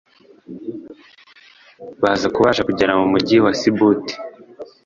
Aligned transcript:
baza 2.01 2.27
kubasha 2.35 2.65
kugera 2.69 2.93
mu 2.99 3.05
Mujyi 3.11 3.37
wa 3.43 3.51
Sibut 3.59 4.03